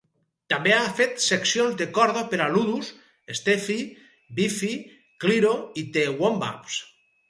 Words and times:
També 0.53 0.71
ha 0.77 0.85
fet 0.99 1.21
seccions 1.25 1.77
de 1.83 1.87
corda 1.99 2.25
per 2.33 2.41
a 2.47 2.49
Ludus, 2.57 2.91
Stefy, 3.43 3.79
Biffy 4.41 4.75
Clyro 5.25 5.57
i 5.85 5.89
The 5.99 6.13
Wombats. 6.21 6.85